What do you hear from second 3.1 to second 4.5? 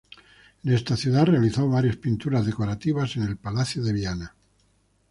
en el Palacio de Viana.